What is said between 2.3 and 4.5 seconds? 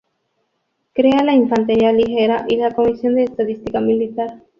y la comisión de estadística militar.